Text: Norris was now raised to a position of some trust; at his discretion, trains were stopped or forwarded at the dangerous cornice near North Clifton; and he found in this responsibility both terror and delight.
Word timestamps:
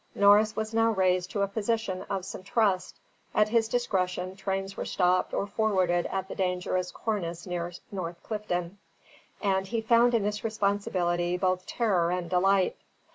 Norris 0.15 0.55
was 0.55 0.73
now 0.73 0.89
raised 0.89 1.29
to 1.29 1.43
a 1.43 1.47
position 1.47 2.01
of 2.09 2.25
some 2.25 2.41
trust; 2.41 2.99
at 3.35 3.49
his 3.49 3.67
discretion, 3.67 4.35
trains 4.35 4.75
were 4.75 4.83
stopped 4.83 5.31
or 5.31 5.45
forwarded 5.45 6.07
at 6.07 6.27
the 6.27 6.33
dangerous 6.33 6.89
cornice 6.91 7.45
near 7.45 7.71
North 7.91 8.23
Clifton; 8.23 8.79
and 9.43 9.67
he 9.67 9.79
found 9.79 10.15
in 10.15 10.23
this 10.23 10.43
responsibility 10.43 11.37
both 11.37 11.67
terror 11.67 12.09
and 12.09 12.31
delight. 12.31 12.77